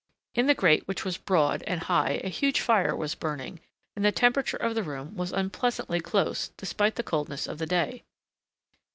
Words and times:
In 0.33 0.47
the 0.47 0.55
grate 0.55 0.87
which 0.87 1.05
was 1.05 1.17
broad 1.19 1.61
and 1.67 1.81
high 1.81 2.19
a 2.23 2.27
huge 2.27 2.59
fire 2.59 2.95
was 2.95 3.13
burning 3.13 3.59
and 3.95 4.03
the 4.03 4.11
temperature 4.11 4.57
of 4.57 4.73
the 4.73 4.81
room 4.81 5.15
was 5.15 5.31
unpleasantly 5.31 5.99
close 5.99 6.47
despite 6.57 6.95
the 6.95 7.03
coldness 7.03 7.45
of 7.45 7.59
the 7.59 7.67
day. 7.67 8.01